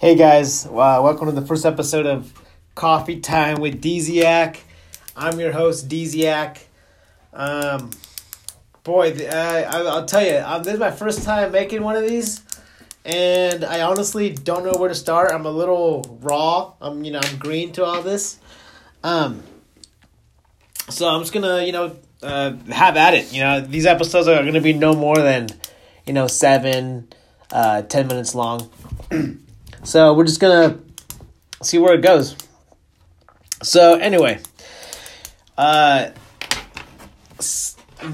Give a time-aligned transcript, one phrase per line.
[0.00, 2.32] Hey guys, uh, welcome to the first episode of
[2.74, 4.56] Coffee Time with Deziak.
[5.14, 6.56] I'm your host, Deziak.
[7.34, 7.90] Um,
[8.82, 12.08] boy, uh, I, I'll tell you, um, this is my first time making one of
[12.08, 12.42] these,
[13.04, 15.32] and I honestly don't know where to start.
[15.32, 16.72] I'm a little raw.
[16.80, 18.38] I'm, you know, I'm green to all this.
[19.04, 19.42] Um,
[20.88, 23.34] so I'm just gonna, you know, uh, have at it.
[23.34, 25.48] You know, these episodes are gonna be no more than,
[26.06, 27.12] you know, seven,
[27.52, 28.70] uh, ten minutes long.
[29.84, 30.78] So we're just gonna
[31.62, 32.36] see where it goes.
[33.62, 34.40] So anyway,
[35.58, 36.10] uh,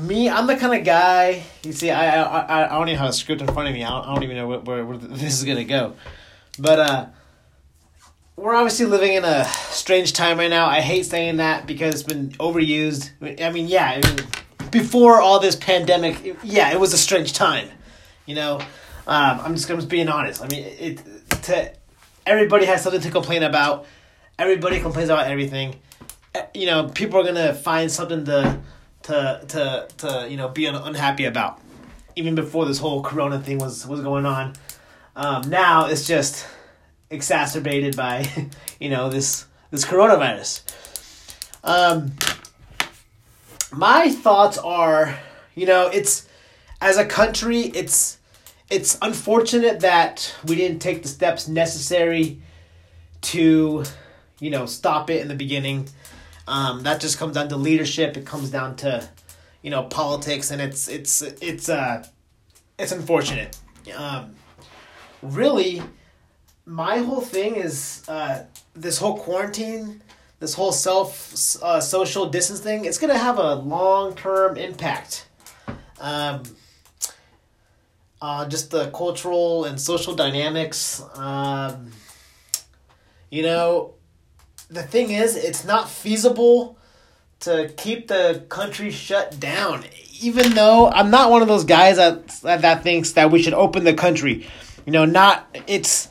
[0.00, 1.44] me, I'm the kind of guy.
[1.62, 3.84] You see, I I, I don't even have a script in front of me.
[3.84, 5.94] I don't, I don't even know where, where, where this is gonna go,
[6.58, 7.06] but uh,
[8.36, 10.66] we're obviously living in a strange time right now.
[10.66, 13.10] I hate saying that because it's been overused.
[13.40, 14.00] I mean, yeah,
[14.70, 17.68] before all this pandemic, yeah, it was a strange time.
[18.26, 18.60] You know,
[19.06, 20.42] um, I'm just I'm just being honest.
[20.42, 21.02] I mean, it
[21.46, 21.72] to
[22.26, 23.86] everybody has something to complain about.
[24.38, 25.76] Everybody complains about everything.
[26.34, 28.60] Eh, you know, people are gonna find something to
[29.04, 31.60] to to to you know be un- unhappy about.
[32.16, 34.54] Even before this whole Corona thing was was going on,
[35.14, 36.46] um, now it's just
[37.10, 38.28] exacerbated by
[38.80, 40.62] you know this this coronavirus.
[41.64, 42.12] Um,
[43.72, 45.18] my thoughts are,
[45.54, 46.28] you know, it's
[46.80, 48.15] as a country, it's
[48.70, 52.40] it's unfortunate that we didn't take the steps necessary
[53.22, 53.84] to,
[54.40, 55.88] you know, stop it in the beginning.
[56.48, 58.16] Um, that just comes down to leadership.
[58.16, 59.08] It comes down to,
[59.62, 62.06] you know, politics, and it's it's it's uh,
[62.78, 63.56] it's unfortunate.
[63.96, 64.34] Um,
[65.22, 65.82] really,
[66.64, 68.44] my whole thing is uh,
[68.74, 70.02] this whole quarantine,
[70.38, 72.84] this whole self uh, social distance thing.
[72.84, 75.26] It's gonna have a long term impact.
[76.00, 76.42] Um,
[78.20, 81.02] uh, just the cultural and social dynamics.
[81.14, 81.92] Um,
[83.30, 83.94] you know,
[84.68, 86.78] the thing is, it's not feasible
[87.40, 89.84] to keep the country shut down.
[90.20, 93.84] Even though I'm not one of those guys that that thinks that we should open
[93.84, 94.46] the country,
[94.86, 96.08] you know, not it's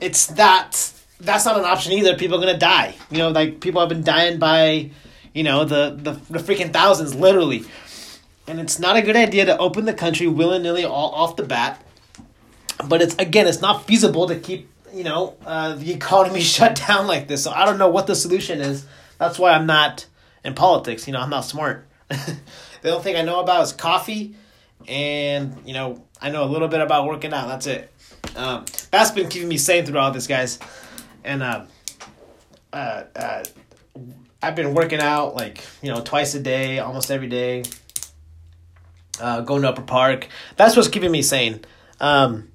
[0.00, 2.16] it's that that's not an option either.
[2.16, 2.96] People are gonna die.
[3.10, 4.90] You know, like people have been dying by,
[5.34, 7.64] you know, the the, the freaking thousands, literally
[8.48, 11.42] and it's not a good idea to open the country willy nilly all off the
[11.42, 11.84] bat.
[12.86, 17.06] But it's again, it's not feasible to keep you know uh, the economy shut down
[17.06, 17.44] like this.
[17.44, 18.86] So I don't know what the solution is.
[19.18, 20.06] That's why I'm not
[20.44, 21.06] in politics.
[21.06, 21.86] You know, I'm not smart.
[22.08, 24.34] the only thing I know about is coffee,
[24.86, 27.48] and you know, I know a little bit about working out.
[27.48, 27.92] That's it.
[28.34, 30.58] Um, that's been keeping me sane through all this, guys.
[31.24, 31.64] And uh,
[32.72, 33.44] uh, uh,
[34.40, 37.64] I've been working out like you know twice a day, almost every day
[39.20, 40.28] uh, going to Upper Park.
[40.56, 41.64] That's what's keeping me sane.
[42.00, 42.50] Um,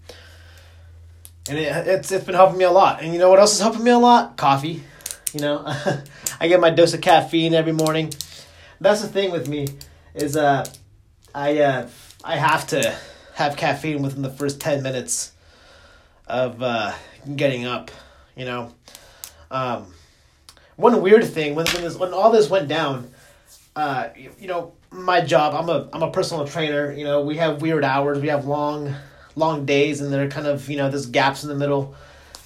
[1.50, 3.02] and it, it's it's been helping me a lot.
[3.02, 4.38] And you know what else is helping me a lot?
[4.38, 4.84] Coffee.
[5.34, 5.64] You know,
[6.40, 8.14] I get my dose of caffeine every morning.
[8.80, 9.68] That's the thing with me
[10.14, 10.66] is uh,
[11.34, 11.90] I uh,
[12.24, 12.96] I have to
[13.36, 15.32] have caffeine within the first ten minutes
[16.28, 16.94] of uh,
[17.36, 17.92] getting up.
[18.36, 18.74] You know,
[19.52, 19.94] um,
[20.76, 23.12] one weird thing when when, this, when all this went down,
[23.76, 27.38] uh, you, you know, my job i'm a i'm a personal trainer you know we
[27.38, 28.94] have weird hours we have long
[29.36, 31.96] long days and there are kind of you know there's gaps in the middle.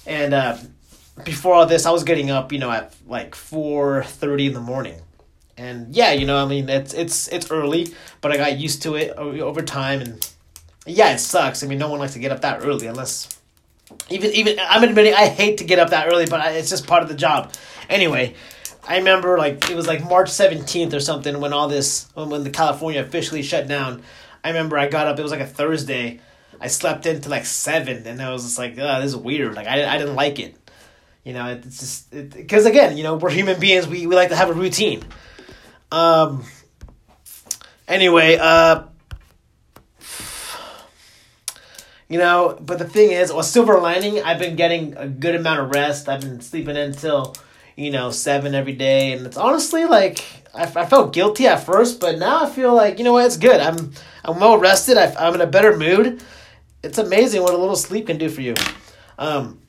[0.06, 0.56] And uh,
[1.24, 5.00] before all this i was getting up you know at like 4.30 in the morning.
[5.56, 8.94] And yeah you know i mean it's it's it's early but i got used to
[8.94, 10.00] it over time.
[10.00, 10.30] And
[10.86, 11.62] yeah it sucks.
[11.62, 13.28] I mean no one likes to get up that early unless
[14.10, 17.02] even even i'm admitting i hate to get up that early but it's just part
[17.02, 17.52] of the job.
[17.88, 18.34] Anyway
[18.88, 22.42] I remember like it was like March seventeenth or something when all this when, when
[22.42, 24.02] the California officially shut down.
[24.42, 25.18] I remember I got up.
[25.18, 26.20] It was like a Thursday.
[26.58, 29.54] I slept into like seven, and I was just like, oh, this is weird.
[29.54, 30.56] Like I I didn't like it.
[31.22, 33.86] You know, it's just because it, again, you know, we're human beings.
[33.86, 35.04] We we like to have a routine.
[35.92, 36.44] Um.
[37.86, 38.84] Anyway, uh.
[42.08, 45.60] You know, but the thing is, well, silver lining, I've been getting a good amount
[45.60, 46.08] of rest.
[46.08, 47.34] I've been sleeping until
[47.78, 49.12] you know, seven every day.
[49.12, 52.98] And it's honestly like, I, I felt guilty at first, but now I feel like,
[52.98, 53.60] you know what, it's good.
[53.60, 53.92] I'm,
[54.24, 54.98] I'm well rested.
[54.98, 56.20] I, I'm in a better mood.
[56.82, 58.54] It's amazing what a little sleep can do for you.
[59.16, 59.60] Um,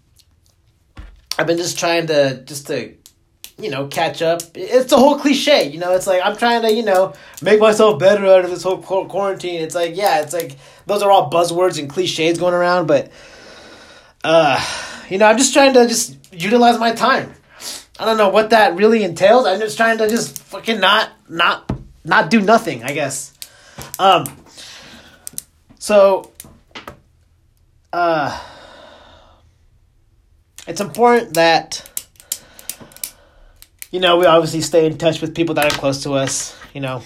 [1.37, 2.95] I've been just trying to, just to,
[3.59, 4.41] you know, catch up.
[4.55, 5.93] It's a whole cliche, you know.
[5.93, 7.13] It's like I'm trying to, you know,
[7.43, 9.61] make myself better out of this whole quarantine.
[9.61, 10.55] It's like, yeah, it's like
[10.87, 13.11] those are all buzzwords and cliches going around, but
[14.23, 14.59] uh,
[15.09, 17.33] you know, I'm just trying to just utilize my time.
[17.99, 19.45] I don't know what that really entails.
[19.45, 21.69] I'm just trying to just fucking not not
[22.05, 23.33] not do nothing, I guess.
[23.99, 24.25] Um
[25.77, 26.31] so
[27.91, 28.41] uh
[30.65, 32.07] it's important that
[33.91, 36.55] you know we obviously stay in touch with people that are close to us.
[36.73, 37.01] You know,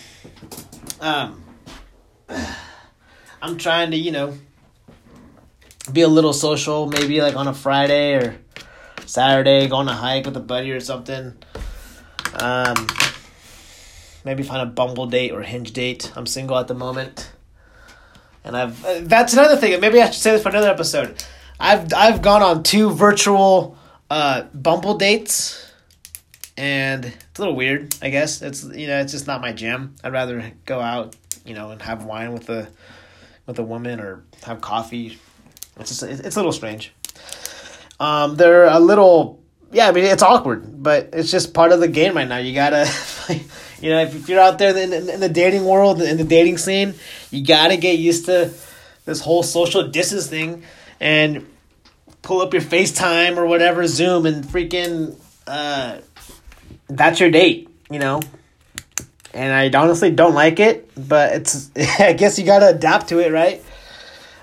[0.99, 1.41] um,
[3.41, 4.37] I'm trying to you know
[5.91, 8.37] be a little social, maybe like on a Friday or
[9.13, 11.35] Saturday, go on a hike with a buddy or something.
[12.33, 12.87] Um,
[14.25, 16.11] maybe find a Bumble date or Hinge date.
[16.15, 17.31] I'm single at the moment,
[18.43, 19.79] and I've uh, that's another thing.
[19.79, 21.23] Maybe I should say this for another episode.
[21.59, 23.77] I've I've gone on two virtual
[24.09, 25.71] uh, Bumble dates,
[26.57, 27.95] and it's a little weird.
[28.01, 29.93] I guess it's you know it's just not my jam.
[30.03, 31.15] I'd rather go out,
[31.45, 32.67] you know, and have wine with a
[33.45, 35.19] with a woman or have coffee.
[35.79, 36.91] It's just it's a little strange.
[38.03, 39.41] Um, they're a little
[39.71, 39.87] yeah.
[39.87, 42.37] I mean, it's awkward, but it's just part of the game right now.
[42.37, 42.89] You gotta.
[43.83, 46.93] You know, if, you're out there in, in, the dating world, in the dating scene,
[47.31, 48.53] you gotta get used to
[49.03, 50.63] this whole social distance thing
[51.01, 51.45] and
[52.21, 55.17] pull up your FaceTime or whatever, Zoom, and freaking,
[55.47, 55.97] uh,
[56.87, 58.21] that's your date, you know?
[59.33, 61.69] And I honestly don't like it, but it's,
[61.99, 63.61] I guess you gotta adapt to it, right?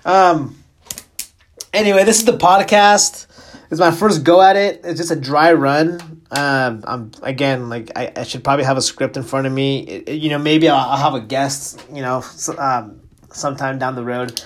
[0.04, 0.62] Um,
[1.72, 3.26] anyway, this is the podcast.
[3.70, 4.80] It's my first go at it.
[4.82, 6.00] It's just a dry run.
[6.32, 9.80] Um, I'm again like I, I should probably have a script in front of me.
[9.80, 11.84] It, it, you know, maybe I'll, I'll, have a guest.
[11.92, 13.00] You know, so, um,
[13.32, 14.42] sometime down the road.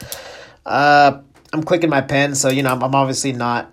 [0.67, 1.21] Uh,
[1.55, 3.73] I'm clicking my pen, so you know I'm, I'm obviously not.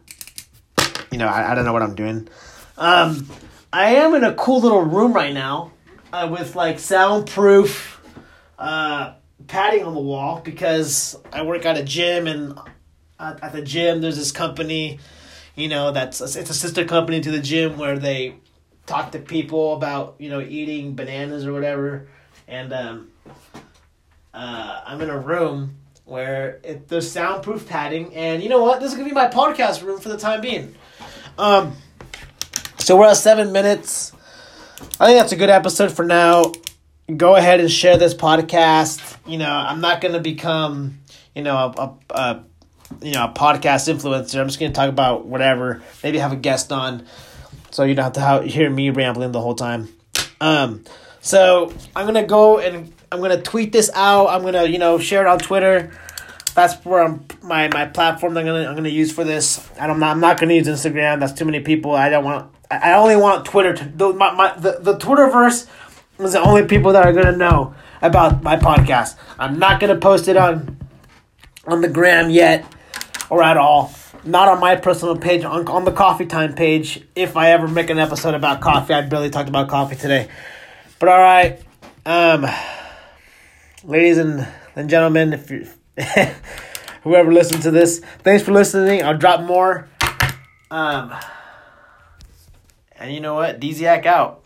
[1.12, 2.30] You know, I, I don't know what I'm doing.
[2.77, 3.27] Um,
[3.74, 5.74] I am in a cool little room right now,
[6.13, 8.01] uh, with like soundproof,
[8.57, 9.15] uh,
[9.48, 12.57] padding on the wall because I work at a gym and
[13.19, 15.00] at the gym there's this company
[15.56, 18.36] you know that's it's a sister company to the gym where they
[18.86, 22.07] talk to people about you know eating bananas or whatever.
[22.48, 23.12] And um,
[24.33, 28.13] uh, i'm in a room where it, there's soundproof padding.
[28.15, 28.80] And you know what?
[28.80, 30.75] This is gonna be my podcast room for the time being.
[31.38, 31.74] Um,
[32.77, 34.12] so we're at seven minutes.
[35.00, 36.51] I think that's a good episode for now.
[37.15, 39.18] Go ahead and share this podcast.
[39.25, 41.00] You know i'm not gonna become
[41.36, 42.44] you know a, a, a
[43.01, 44.39] you know, a podcast influencer.
[44.39, 45.81] I'm just going to talk about whatever.
[46.03, 47.05] Maybe have a guest on,
[47.71, 49.89] so you don't have to hear me rambling the whole time.
[50.41, 50.83] Um,
[51.21, 54.27] so I'm gonna go and I'm gonna tweet this out.
[54.27, 55.91] I'm gonna you know share it on Twitter.
[56.55, 58.35] That's where I'm my my platform.
[58.38, 59.69] I'm gonna I'm gonna use for this.
[59.79, 61.19] I don't I'm not gonna use Instagram.
[61.19, 61.91] That's too many people.
[61.91, 62.51] I don't want.
[62.71, 65.67] I only want Twitter to the my, my the the Twitterverse
[66.19, 69.15] is the only people that are gonna know about my podcast.
[69.38, 70.79] I'm not gonna post it on
[71.67, 72.65] on the gram yet
[73.31, 73.91] or at all.
[74.25, 77.01] Not on my personal page, on, on the coffee time page.
[77.15, 80.27] If I ever make an episode about coffee, I barely talked about coffee today.
[80.99, 81.59] But all right,
[82.05, 82.45] um,
[83.83, 84.45] ladies and,
[84.75, 85.65] and gentlemen, if you
[87.03, 89.01] whoever listened to this, thanks for listening.
[89.01, 89.87] I'll drop more.
[90.69, 91.15] Um,
[92.97, 93.61] and you know what?
[93.61, 94.40] Dziak out.